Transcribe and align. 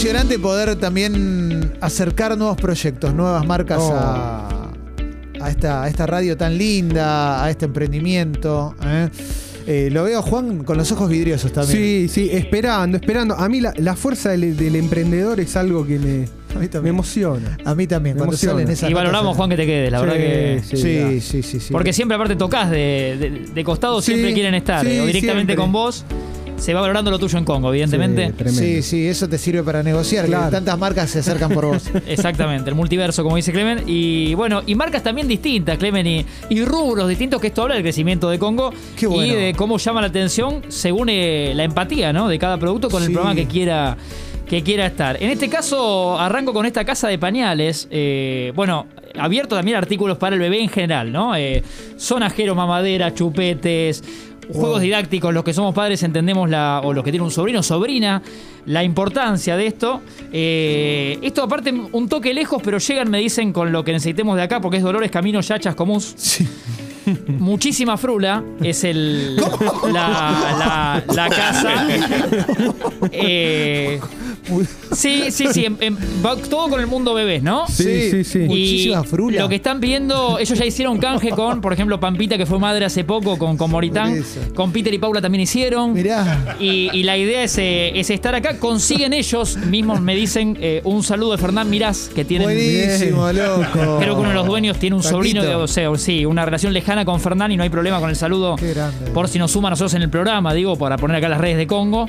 emocionante 0.00 0.38
poder 0.38 0.76
también 0.76 1.72
acercar 1.80 2.36
nuevos 2.36 2.58
proyectos, 2.58 3.14
nuevas 3.14 3.46
marcas 3.46 3.78
Oh. 3.80 3.94
a, 3.94 4.70
a 5.40 5.50
esta, 5.50 5.84
a 5.84 5.88
esta 5.88 6.04
radio 6.06 6.36
tan 6.36 6.58
linda, 6.58 7.42
a 7.42 7.48
este 7.50 7.64
emprendimiento. 7.64 8.74
¿eh? 8.84 9.08
Eh, 9.66 9.88
lo 9.90 10.04
veo, 10.04 10.20
Juan, 10.20 10.64
con 10.64 10.76
los 10.76 10.92
ojos 10.92 11.08
vidriosos 11.08 11.50
también. 11.50 11.78
Sí, 11.78 12.08
sí, 12.10 12.28
esperando, 12.30 12.98
esperando. 12.98 13.36
A 13.36 13.48
mí 13.48 13.62
la, 13.62 13.72
la 13.78 13.96
fuerza 13.96 14.28
del, 14.32 14.54
del 14.54 14.76
emprendedor 14.76 15.40
es 15.40 15.56
algo 15.56 15.86
que 15.86 15.98
me, 15.98 16.24
A 16.54 16.58
mí 16.60 16.68
me 16.82 16.88
emociona. 16.90 17.56
A 17.64 17.74
mí 17.74 17.86
también, 17.86 18.16
Me 18.16 18.18
cuando 18.18 18.34
emociona. 18.34 18.52
salen 18.58 18.70
esas 18.70 18.90
Y 18.90 18.92
valoramos, 18.92 19.24
notas, 19.24 19.36
Juan, 19.38 19.48
que 19.50 19.56
te 19.56 19.64
quedes, 19.66 19.90
la 19.92 20.00
verdad 20.02 20.16
que. 20.16 20.60
sí. 20.62 20.76
Sí, 20.76 21.20
sí, 21.22 21.42
sí, 21.42 21.58
sí. 21.60 21.72
Porque 21.72 21.94
siempre 21.94 22.16
aparte 22.16 22.36
tocas 22.36 22.70
de, 22.70 23.16
de- 23.18 23.50
de 23.54 23.64
costado, 23.64 24.02
Sí, 24.02 24.12
siempre 24.12 24.34
quieren 24.34 24.54
estar, 24.54 24.84
sí, 24.84 24.92
eh, 24.92 25.00
o 25.00 25.06
directamente 25.06 25.54
siempre. 25.54 25.56
con 25.56 25.72
vos. 25.72 26.04
Se 26.56 26.72
va 26.74 26.80
valorando 26.80 27.10
lo 27.10 27.18
tuyo 27.18 27.38
en 27.38 27.44
Congo, 27.44 27.68
evidentemente. 27.70 28.32
Sí. 28.46 28.54
Sí, 28.56 28.82
sí, 28.82 29.06
eso 29.06 29.28
te 29.28 29.38
sirve 29.38 29.62
para 29.62 29.82
negociar. 29.82 30.24
que 30.26 30.32
tantas 30.32 30.78
marcas 30.78 31.10
se 31.10 31.18
acercan 31.20 31.50
por 31.52 31.66
vos. 31.66 31.84
Exactamente, 32.06 32.70
el 32.70 32.74
multiverso, 32.76 33.22
como 33.22 33.36
dice 33.36 33.52
Clemen. 33.52 33.82
Y 33.86 34.34
bueno, 34.34 34.62
y 34.66 34.74
marcas 34.74 35.02
también 35.02 35.28
distintas, 35.28 35.76
Clemen, 35.78 36.06
y, 36.06 36.26
y 36.48 36.64
rubros 36.64 37.08
distintos, 37.08 37.40
que 37.40 37.48
esto 37.48 37.62
habla 37.62 37.74
del 37.74 37.84
crecimiento 37.84 38.30
de 38.30 38.38
Congo 38.38 38.72
Qué 38.98 39.06
bueno. 39.06 39.32
y 39.32 39.36
de 39.36 39.54
cómo 39.54 39.76
llama 39.78 40.00
la 40.00 40.06
atención 40.08 40.62
según 40.68 41.08
eh, 41.10 41.52
la 41.54 41.64
empatía 41.64 42.12
¿no? 42.12 42.28
de 42.28 42.38
cada 42.38 42.56
producto 42.58 42.88
con 42.88 43.02
el 43.02 43.12
programa 43.12 43.34
que 43.34 43.46
quiera 43.46 43.96
que 44.48 44.62
quiera 44.62 44.86
estar. 44.86 45.20
En 45.20 45.30
este 45.30 45.48
caso, 45.48 46.18
arranco 46.20 46.52
con 46.52 46.66
esta 46.66 46.84
casa 46.84 47.08
de 47.08 47.18
pañales. 47.18 47.88
eh, 47.90 48.52
bueno, 48.54 48.86
abierto 49.18 49.56
también 49.56 49.76
artículos 49.76 50.18
para 50.18 50.36
el 50.36 50.40
bebé 50.40 50.62
en 50.62 50.68
general, 50.68 51.10
¿no? 51.10 51.34
Eh, 51.34 51.64
sonajeros, 51.96 52.56
mamaderas, 52.56 53.12
chupetes, 53.14 54.04
juegos 54.52 54.80
didácticos. 54.80 55.32
Los 55.34 55.44
que 55.44 55.52
somos 55.52 55.74
padres 55.74 56.02
entendemos 56.02 56.48
la. 56.50 56.80
o 56.84 56.92
los 56.92 57.04
que 57.04 57.10
tienen 57.10 57.24
un 57.24 57.30
sobrino 57.30 57.60
o 57.60 57.62
sobrina, 57.62 58.22
la 58.66 58.82
importancia 58.84 59.56
de 59.56 59.66
esto. 59.66 60.00
Eh, 60.32 61.18
esto, 61.22 61.42
aparte, 61.42 61.72
un 61.92 62.08
toque 62.08 62.32
lejos, 62.34 62.60
pero 62.64 62.78
llegan, 62.78 63.10
me 63.10 63.18
dicen, 63.18 63.52
con 63.52 63.72
lo 63.72 63.84
que 63.84 63.92
necesitemos 63.92 64.36
de 64.36 64.42
acá, 64.42 64.60
porque 64.60 64.78
es 64.78 64.82
Dolores 64.82 65.10
Camino 65.10 65.40
Yachas 65.40 65.74
Comuns. 65.74 66.14
Sí. 66.16 66.46
Muchísima 67.28 67.96
frula 67.96 68.42
es 68.62 68.82
el 68.82 69.36
la, 69.92 71.02
la- 71.04 71.04
la 71.14 71.28
casa. 71.28 71.86
Eh, 73.12 74.00
sí, 74.92 75.30
sí, 75.30 75.46
sí. 75.52 75.66
va 76.24 76.36
todo 76.36 76.68
con 76.68 76.80
el 76.80 76.86
mundo 76.86 77.14
bebés, 77.14 77.42
¿no? 77.42 77.66
Sí, 77.68 78.10
sí, 78.10 78.24
sí. 78.24 78.38
Y 78.40 78.46
Muchísima 78.46 79.04
frula. 79.04 79.40
Lo 79.42 79.48
que 79.48 79.56
están 79.56 79.80
viendo, 79.80 80.38
ellos 80.38 80.58
ya 80.58 80.64
hicieron 80.64 80.98
canje 80.98 81.30
con, 81.30 81.60
por 81.60 81.72
ejemplo, 81.72 81.98
Pampita, 82.00 82.36
que 82.38 82.46
fue 82.46 82.58
madre 82.58 82.84
hace 82.84 83.04
poco, 83.04 83.38
con, 83.38 83.56
con 83.56 83.70
Moritán. 83.70 84.22
Con 84.54 84.72
Peter 84.72 84.92
y 84.92 84.98
Paula 84.98 85.20
también 85.20 85.42
hicieron. 85.42 85.92
Mirá. 85.92 86.56
Y, 86.60 86.90
y 86.92 87.02
la 87.02 87.16
idea 87.16 87.42
es, 87.42 87.58
eh, 87.58 87.98
es 87.98 88.10
estar 88.10 88.34
acá. 88.34 88.58
Consiguen 88.58 89.12
ellos 89.12 89.56
mismos, 89.58 90.00
me 90.00 90.14
dicen, 90.14 90.56
eh, 90.60 90.80
un 90.84 91.02
saludo 91.02 91.32
de 91.32 91.38
Fernán 91.38 91.68
Mirás, 91.70 92.10
que 92.14 92.24
tienen. 92.24 92.46
Buenísimo, 92.48 93.30
loco. 93.32 93.98
Creo 94.00 94.14
que 94.14 94.20
uno 94.20 94.28
de 94.30 94.34
los 94.34 94.46
dueños 94.46 94.78
tiene 94.78 94.96
un 94.96 95.02
Paquito. 95.02 95.16
sobrino, 95.16 95.42
de- 95.42 95.54
o 95.54 95.66
sea, 95.66 95.88
sí, 95.96 96.24
una 96.24 96.44
relación 96.44 96.72
lejana 96.72 97.04
con 97.04 97.20
Fernán 97.20 97.52
y 97.52 97.56
no 97.56 97.62
hay 97.62 97.68
problema 97.70 98.00
con 98.00 98.10
el 98.10 98.16
saludo. 98.16 98.56
Qué 98.56 98.72
grande. 98.74 99.10
Por 99.10 99.28
si 99.28 99.38
nos 99.38 99.50
suma 99.50 99.68
a 99.68 99.70
nosotros 99.70 99.94
en 99.94 100.02
el 100.02 100.10
programa, 100.10 100.54
digo, 100.54 100.76
para 100.76 100.96
poner 100.96 101.16
acá 101.16 101.28
las 101.28 101.40
redes 101.40 101.56
de 101.56 101.66
Congo. 101.66 102.08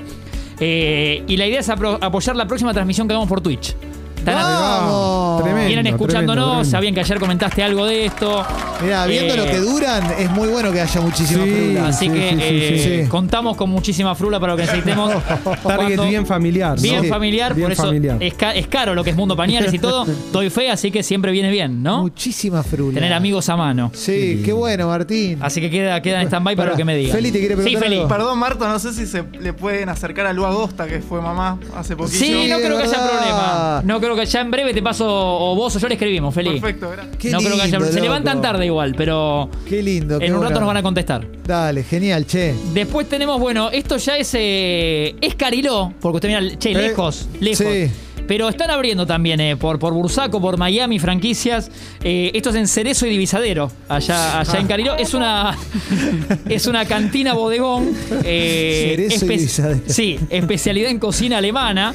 Eh, 0.60 1.24
y 1.28 1.38
la 1.38 1.46
idea 1.46 1.60
es 1.60 1.70
apoyar 1.70 2.36
la 2.36 2.48
próxima 2.48 2.74
transmisión 2.74 3.08
que 3.08 3.14
hagamos 3.14 3.30
por 3.30 3.42
Twitch. 3.42 3.76
Están- 4.18 4.36
Vamos. 4.36 5.44
Tremendo. 5.44 5.68
Vienen 5.68 5.88
escuchándonos, 5.88 6.46
tremendo. 6.46 6.70
sabían 6.72 6.94
que 6.94 7.00
ayer 7.02 7.20
comentaste 7.20 7.64
algo 7.64 7.86
de 7.86 8.06
esto. 8.06 8.44
Mirá, 8.84 9.06
viendo 9.06 9.34
Eh, 9.34 9.38
lo 9.38 9.46
que 9.46 9.58
duran, 9.60 10.04
es 10.20 10.30
muy 10.32 10.48
bueno 10.50 10.72
que 10.72 10.82
haya 10.82 11.02
muchísima 11.02 11.44
Sí. 11.44 11.52
frula. 11.52 11.88
Así 11.88 12.06
Sí, 12.06 12.12
que 12.12 12.30
sí, 12.30 12.38
eh, 12.42 12.80
sí, 12.84 13.04
sí. 13.04 13.10
contamos 13.10 13.56
con 13.58 13.70
muchísima 13.70 14.14
frula 14.16 14.40
para 14.40 14.54
lo 14.54 14.58
que 14.58 14.64
necesitemos. 14.64 15.14
Target 15.44 15.62
Cuando- 15.64 16.08
bien 16.08 16.26
familiar. 16.26 16.76
¿no? 16.76 16.82
Bien 16.82 17.02
Sí, 17.04 17.08
familiar, 17.10 17.54
bien 17.54 17.66
por 17.66 17.72
eso 17.74 17.84
familiar. 17.84 18.18
Es, 18.22 18.34
ca- 18.34 18.54
es 18.56 18.68
caro 18.68 18.94
lo 18.96 19.04
que 19.04 19.12
es 19.12 19.16
mundo 19.16 19.36
pañales 19.36 19.74
y 19.74 19.80
todo. 19.80 20.06
Doy 20.34 20.50
fe, 20.50 20.70
así 20.70 20.92
que 20.92 21.04
siempre 21.04 21.32
viene 21.32 21.50
bien, 21.52 21.82
¿no? 21.82 22.02
Muchísima 22.02 22.64
frula. 22.64 22.96
Tener 22.96 23.14
amigos 23.14 23.48
a 23.50 23.56
mano. 23.56 23.92
Sí, 23.94 24.42
qué 24.44 24.54
bueno, 24.54 24.88
Martín. 24.88 25.40
Así 25.42 25.62
que 25.62 25.70
queda, 25.70 26.02
queda 26.02 26.22
en 26.22 26.28
stand-by 26.28 26.56
para 26.56 26.72
lo 26.72 26.76
que 26.78 26.86
me 26.86 26.96
digan. 26.96 27.16
Feli 27.16 27.32
te 27.32 27.40
quiere 27.40 27.56
Sí, 27.56 27.62
preguntar 27.62 27.84
Feli. 27.84 27.96
algo. 27.98 28.08
Perdón, 28.10 28.40
Marta, 28.40 28.68
no 28.68 28.80
sé 28.80 28.94
si 28.94 29.06
se 29.06 29.24
le 29.40 29.54
pueden 29.54 29.90
acercar 29.90 30.26
a 30.28 30.34
Lu 30.34 30.46
Agosta, 30.46 30.88
que 30.88 31.00
fue 31.00 31.22
mamá 31.22 31.58
hace 31.76 31.96
poquito. 31.96 32.18
Sí, 32.18 32.48
no 32.50 32.58
creo 32.58 32.78
que 32.78 32.84
haya 32.84 32.94
problema. 33.08 33.82
No 33.84 34.00
creo 34.00 34.07
que 34.16 34.26
ya 34.26 34.42
en 34.42 34.52
breve 34.52 34.74
te 34.74 34.82
paso, 34.82 35.06
o 35.08 35.56
vos 35.56 35.76
o 35.76 35.80
yo 35.80 35.88
le 35.88 35.96
escribimos, 35.96 36.34
Feli. 36.34 36.60
Perfecto, 36.60 36.90
gracias. 36.92 37.18
Qué 37.18 37.30
no 37.32 37.40
creo 37.40 37.56
que 37.56 37.62
haya 37.62 37.78
lindo, 37.78 37.86
Se 37.88 37.94
loco. 37.94 38.04
levantan 38.04 38.42
tarde 38.42 38.66
igual, 38.66 38.94
pero 38.96 39.50
Qué 39.68 39.82
lindo. 39.84 40.20
qué 40.20 40.26
en 40.26 40.34
un 40.34 40.38
bueno. 40.40 40.50
rato 40.50 40.60
nos 40.62 40.68
van 40.68 40.78
a 40.78 40.84
contestar. 40.84 41.28
Dale, 41.46 41.84
genial, 41.84 42.26
che. 42.26 42.54
Después 42.74 43.08
tenemos, 43.10 43.40
bueno, 43.40 43.70
esto 43.72 43.98
ya 43.98 44.18
es, 44.18 44.32
eh, 44.34 45.16
es 45.22 45.36
Cariló, 45.36 45.94
porque 46.00 46.16
usted 46.18 46.30
mira, 46.30 46.58
che, 46.58 46.74
lejos, 46.74 47.28
lejos. 47.40 47.66
sí. 47.66 47.92
Pero 48.28 48.50
están 48.50 48.70
abriendo 48.70 49.08
también 49.08 49.40
eh, 49.40 49.56
por, 49.56 49.80
por 49.80 49.94
Bursaco, 49.94 50.42
por 50.42 50.58
Miami, 50.58 51.00
franquicias. 51.00 51.72
Eh, 52.04 52.30
esto 52.34 52.50
es 52.50 52.58
en 52.58 52.68
Cerezo 52.68 53.06
y 53.08 53.10
Divisadero, 53.12 53.72
allá, 53.88 54.42
allá 54.42 54.60
en 54.60 54.68
Cariló. 54.68 54.98
Es 54.98 55.14
una, 55.14 55.58
es 56.50 56.68
una 56.68 56.84
cantina 56.84 57.34
bodegón. 57.34 57.90
eh, 58.26 58.96
Cerezo 58.98 59.26
y 59.26 59.30
espe- 59.30 59.38
Divisadero. 59.38 59.82
Sí, 59.88 60.20
especialidad 60.30 60.92
en 60.92 61.00
cocina 61.00 61.38
alemana. 61.38 61.94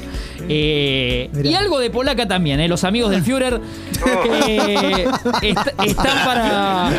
Eh, 0.54 1.30
y 1.42 1.54
algo 1.54 1.78
de 1.78 1.90
polaca 1.90 2.26
también, 2.28 2.60
eh, 2.60 2.68
los 2.68 2.84
amigos 2.84 3.10
del 3.10 3.22
Führer 3.22 3.60
eh, 4.48 5.06
est- 5.42 5.68
están 5.84 6.24
para 6.24 6.90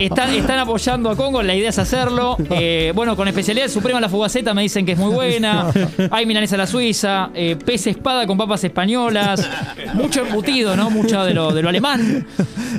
están, 0.00 0.30
están 0.34 0.58
apoyando 0.58 1.10
a 1.10 1.16
Congo, 1.16 1.42
la 1.42 1.54
idea 1.54 1.70
es 1.70 1.78
hacerlo. 1.78 2.36
Eh, 2.50 2.92
bueno, 2.94 3.16
con 3.16 3.28
especialidad 3.28 3.68
suprema 3.68 4.00
la 4.00 4.08
fugaceta 4.08 4.54
me 4.54 4.62
dicen 4.62 4.86
que 4.86 4.92
es 4.92 4.98
muy 4.98 5.12
buena. 5.12 5.70
Hay 6.10 6.26
milanesa 6.26 6.54
a 6.56 6.58
la 6.58 6.66
suiza, 6.66 7.30
pez 7.64 7.86
espada 7.86 8.26
con 8.26 8.36
papas 8.38 8.62
españolas, 8.64 9.48
mucho 9.94 10.24
embutido, 10.26 10.76
¿no? 10.76 10.90
Mucho 10.90 11.22
de 11.24 11.34
lo, 11.34 11.52
de 11.52 11.62
lo 11.62 11.68
alemán. 11.68 12.26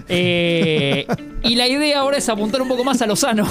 Eh, 0.10 1.06
y 1.44 1.56
la 1.56 1.68
idea 1.68 2.00
ahora 2.00 2.18
es 2.18 2.28
apuntar 2.30 2.62
un 2.62 2.68
poco 2.68 2.84
más 2.84 3.02
a 3.02 3.06
lo 3.06 3.16
sano, 3.16 3.48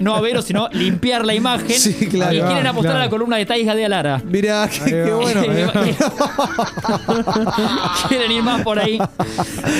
no 0.00 0.14
a 0.16 0.20
veros, 0.20 0.44
sino 0.46 0.68
limpiar 0.72 1.24
la 1.26 1.34
imagen. 1.34 1.78
Sí, 1.78 1.94
claro. 2.06 2.34
y 2.34 2.40
quieren 2.40 2.66
Ah, 2.66 2.70
apostar 2.70 2.96
a 2.96 3.00
la 3.00 3.10
columna 3.10 3.36
de 3.36 3.46
Taiga 3.46 3.74
de 3.74 3.84
Alara. 3.84 4.20
Mirá, 4.24 4.68
qué, 4.68 5.12
bueno. 5.12 5.42
quieren 8.08 8.32
ir 8.32 8.42
más 8.42 8.62
por 8.62 8.78
ahí. 8.78 8.98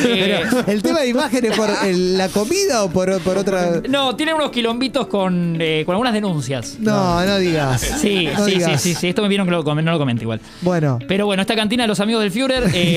Eh, 0.04 0.42
¿El 0.66 0.82
tema 0.82 1.00
de 1.00 1.08
imágenes 1.08 1.56
por 1.56 1.70
el- 1.84 2.18
la 2.18 2.28
comida 2.28 2.84
o 2.84 2.90
por, 2.90 3.18
por 3.20 3.38
otra.? 3.38 3.80
no, 3.88 4.14
tienen 4.16 4.34
unos 4.34 4.50
quilombitos 4.50 5.06
con, 5.06 5.56
eh, 5.60 5.82
con 5.86 5.94
algunas 5.94 6.12
denuncias. 6.12 6.76
No, 6.78 7.24
no 7.24 7.38
digas. 7.38 7.80
Sí, 7.80 8.28
No 8.32 8.44
sí, 8.44 8.52
sí, 8.52 8.58
digas. 8.58 8.82
sí, 8.82 8.94
sí. 8.94 9.08
Esto 9.08 9.22
me 9.22 9.28
vieron 9.28 9.46
que 9.46 9.52
lo, 9.52 9.62
no 9.62 9.92
lo 9.92 9.98
comenté 9.98 10.24
igual. 10.24 10.40
Bueno, 10.60 10.98
Pero 11.08 11.26
bueno, 11.26 11.42
esta 11.42 11.56
cantina 11.56 11.84
de 11.84 11.88
los 11.88 12.00
amigos 12.00 12.22
del 12.22 12.32
Führer, 12.32 12.64
eh, 12.74 12.91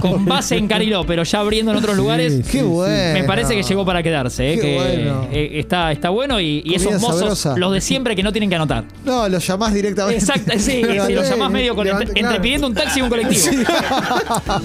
con 0.00 0.24
base 0.24 0.56
en 0.56 0.68
Cariló, 0.68 1.04
pero 1.06 1.22
ya 1.22 1.40
abriendo 1.40 1.72
en 1.72 1.78
otros 1.78 1.96
lugares, 1.96 2.32
Sí, 2.34 2.42
qué 2.42 2.58
sí, 2.60 2.64
bueno. 2.64 3.12
me 3.20 3.24
parece 3.24 3.54
que 3.54 3.62
llegó 3.62 3.84
para 3.84 4.02
quedarse. 4.02 4.52
eh, 4.52 4.54
Qué 4.56 4.60
que 4.60 4.74
bueno. 4.74 5.28
eh, 5.32 5.50
está, 5.54 5.92
está 5.92 6.10
bueno 6.10 6.40
y, 6.40 6.62
y 6.64 6.74
esos 6.74 7.00
mozos, 7.00 7.18
sabrosa. 7.38 7.56
los 7.56 7.72
de 7.72 7.80
siempre 7.80 8.14
que 8.16 8.22
no 8.22 8.32
tienen 8.32 8.48
que 8.50 8.56
anotar. 8.56 8.84
No, 9.04 9.28
lo 9.28 9.38
llamás 9.38 9.74
directamente. 9.74 10.18
Exacto, 10.20 10.52
sí, 10.58 10.82
si 11.06 11.12
lo 11.12 11.22
llamás 11.22 11.50
medio 11.50 11.74
con, 11.74 11.86
entre, 11.86 12.06
claro. 12.12 12.42
pidiendo 12.42 12.66
un 12.66 12.74
taxi 12.74 12.98
y 13.00 13.02
un 13.02 13.08
colectivo. 13.08 13.42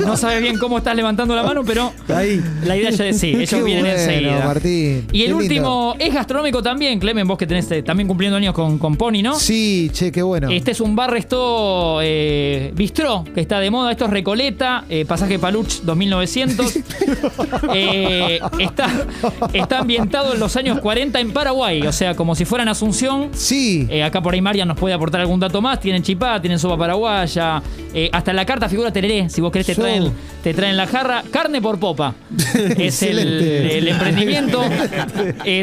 No 0.05 0.17
sabes 0.17 0.41
bien 0.41 0.57
cómo 0.57 0.77
estás 0.77 0.95
levantando 0.95 1.35
la 1.35 1.43
mano, 1.43 1.63
pero 1.63 1.91
Ahí. 2.13 2.41
la 2.65 2.75
idea 2.77 2.89
ya 2.91 3.05
es 3.07 3.19
sí, 3.19 3.29
ellos 3.35 3.49
Qué 3.49 3.63
vienen 3.63 3.85
bueno, 3.85 3.99
enseguida. 3.99 4.45
Martín. 4.45 5.07
Y 5.11 5.23
el 5.23 5.33
último 5.33 5.95
es 5.99 6.13
gastronómico 6.13 6.61
también, 6.61 6.99
Clemen, 6.99 7.27
vos 7.27 7.37
que 7.37 7.47
tenés 7.47 7.69
eh, 7.71 7.83
también 7.83 8.07
cumpliendo 8.07 8.37
años 8.37 8.53
con, 8.53 8.77
con 8.77 8.95
Pony, 8.95 9.21
¿no? 9.23 9.35
Sí, 9.35 9.89
che, 9.93 10.11
qué 10.11 10.21
bueno. 10.21 10.49
Este 10.49 10.71
es 10.71 10.81
un 10.81 10.95
bar 10.95 11.11
resto 11.11 11.99
eh, 12.01 12.71
bistró 12.75 13.23
que 13.33 13.41
está 13.41 13.59
de 13.59 13.69
moda. 13.69 13.91
Esto 13.91 14.05
es 14.05 14.11
Recoleta, 14.11 14.70
eh, 14.89 15.05
pasaje 15.05 15.39
Paluch 15.39 15.81
2900. 15.83 16.73
Eh, 17.73 18.39
está, 18.59 18.89
está 19.53 19.79
ambientado 19.79 20.33
en 20.33 20.39
los 20.39 20.55
años 20.55 20.79
40 20.79 21.19
en 21.19 21.31
Paraguay, 21.31 21.81
o 21.85 21.91
sea, 21.91 22.15
como 22.15 22.35
si 22.35 22.45
fueran 22.45 22.67
Asunción. 22.67 23.29
Sí. 23.33 23.87
Eh, 23.89 24.03
acá 24.03 24.21
por 24.21 24.33
ahí 24.33 24.41
Marian 24.41 24.67
nos 24.67 24.77
puede 24.77 24.93
aportar 24.93 25.21
algún 25.21 25.39
dato 25.39 25.61
más. 25.61 25.79
Tienen 25.79 26.03
chipá, 26.03 26.39
tienen 26.41 26.59
sopa 26.59 26.77
paraguaya. 26.77 27.61
hasta 28.11 28.31
en 28.31 28.37
la 28.37 28.45
carta 28.45 28.67
figura 28.67 28.91
tereré. 28.91 29.29
Si 29.29 29.41
vos 29.41 29.51
querés, 29.51 29.67
te 29.67 29.75
traen, 29.75 30.11
te 30.43 30.53
traen 30.53 30.75
la 30.77 30.87
jarra. 30.87 31.23
Carne 31.31 31.61
por 31.61 31.79
popa. 31.79 32.15
es 32.77 33.03
el, 33.03 33.19
el 33.19 33.87
emprendimiento. 33.87 34.61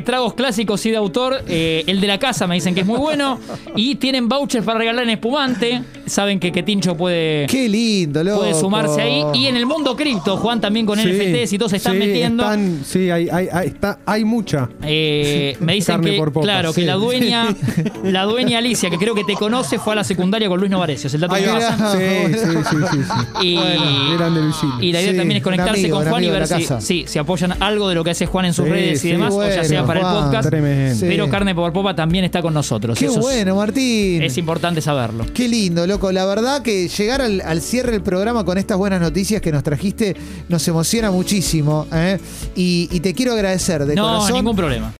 Tragos 0.04 0.34
clásicos 0.34 0.84
y 0.86 0.90
de 0.90 0.96
autor. 0.96 1.42
el 1.46 2.00
de 2.00 2.06
la 2.06 2.18
casa 2.18 2.46
me 2.46 2.54
dicen 2.54 2.74
que 2.74 2.80
es 2.82 2.86
muy 2.86 2.98
bueno. 2.98 3.38
Y 3.76 3.96
tienen 3.96 4.28
vouchers 4.28 4.64
para 4.64 4.78
regalar 4.78 5.04
en 5.04 5.10
espumante. 5.10 5.82
Saben 6.08 6.40
que, 6.40 6.52
que 6.52 6.62
Tincho 6.62 6.96
puede, 6.96 7.46
Qué 7.46 7.68
lindo, 7.68 8.22
loco. 8.24 8.40
puede 8.40 8.54
sumarse 8.54 9.00
ahí. 9.02 9.22
Y 9.34 9.46
en 9.46 9.56
el 9.56 9.66
mundo 9.66 9.94
cripto, 9.96 10.36
Juan 10.36 10.60
también 10.60 10.86
con 10.86 10.98
Sí, 10.98 11.08
NFTs 11.08 11.52
y 11.52 11.58
todo 11.58 11.68
se 11.68 11.76
están 11.76 11.94
sí, 11.94 11.98
metiendo. 12.00 12.42
están- 12.42 12.80
sí, 12.84 13.10
hay, 13.10 13.28
hay, 13.30 13.48
hay, 13.52 13.68
está, 13.68 13.98
hay 14.06 14.24
mucha. 14.24 14.68
Eh, 14.82 15.56
me 15.60 15.74
dicen 15.74 15.96
Carne 15.96 16.10
que, 16.12 16.16
por 16.18 16.32
claro, 16.40 16.72
que 16.72 16.80
sí. 16.80 16.86
la 16.86 16.94
dueña, 16.94 17.46
la 18.04 18.24
dueña 18.24 18.58
Alicia, 18.58 18.90
que 18.90 18.96
creo 18.98 19.14
que 19.14 19.24
te 19.24 19.34
conoce, 19.34 19.78
fue 19.78 19.92
a 19.92 19.96
la 19.96 20.04
secundaria 20.04 20.48
con 20.48 20.58
Luis 20.58 20.70
Novaresios. 20.70 21.12
El 21.14 21.20
dato 21.20 21.34
Ahí 21.34 21.44
que 21.44 21.50
va. 21.50 21.58
pasa. 21.58 21.92
Sí, 21.98 22.04
sí, 22.32 22.38
sí, 22.38 22.76
sí, 22.90 22.98
sí. 23.02 23.42
Y, 23.48 23.54
Bueno, 23.56 24.16
grande 24.18 24.40
Luisito. 24.42 24.66
y 24.80 24.92
la 24.92 25.00
idea 25.00 25.12
Sí, 25.12 25.16
también 25.18 25.36
es 25.38 25.40
un 25.42 25.44
conectarse 25.44 25.80
amigo, 25.80 25.96
con 25.96 26.04
un 26.06 26.10
Juan 26.10 26.22
y 26.22 26.26
amigo 26.26 26.34
de 26.34 26.40
ver 26.40 26.50
la 26.50 26.56
si, 26.58 26.62
casa. 26.64 26.80
sí, 26.80 27.04
si 27.06 27.18
apoyan 27.18 27.62
algo 27.62 27.88
de 27.88 27.94
lo 27.94 28.04
que 28.04 28.10
hace 28.10 28.26
Juan 28.26 28.46
en 28.46 28.54
sus 28.54 28.64
Sí, 28.64 28.70
redes 28.70 29.00
sí, 29.00 29.08
y 29.08 29.12
demás, 29.12 29.32
o 29.34 29.40
ya 29.40 29.46
bueno, 29.48 29.64
sea 29.64 29.84
para 29.86 30.00
Juan. 30.00 30.16
el 30.16 30.24
podcast. 30.24 30.48
Tremendo. 30.48 30.94
Sí. 30.94 31.06
Pero 31.08 31.28
Carne 31.28 31.54
por 31.54 31.72
Popa 31.72 31.94
también 31.94 32.24
está 32.24 32.42
con 32.42 32.54
nosotros. 32.54 32.98
Qué 32.98 33.06
Eso 33.06 33.14
es- 33.16 33.20
bueno, 33.20 33.56
Martín. 33.56 34.22
es 34.22 34.36
importante 34.38 34.80
saberlo. 34.80 35.24
Qué 35.32 35.48
lindo, 35.48 35.86
loco. 35.86 35.97
La 36.12 36.24
verdad 36.24 36.62
que 36.62 36.88
llegar 36.88 37.20
al, 37.20 37.40
al 37.40 37.60
cierre 37.60 37.92
del 37.92 38.02
programa 38.02 38.44
con 38.44 38.56
estas 38.58 38.78
buenas 38.78 39.00
noticias 39.00 39.42
que 39.42 39.50
nos 39.52 39.62
trajiste 39.62 40.16
nos 40.48 40.66
emociona 40.68 41.10
muchísimo. 41.10 41.86
¿eh? 41.92 42.18
Y, 42.54 42.88
y 42.92 43.00
te 43.00 43.12
quiero 43.14 43.32
agradecer 43.32 43.84
de 43.84 43.94
No, 43.94 44.04
corazón. 44.04 44.32
ningún 44.34 44.56
problema. 44.56 44.94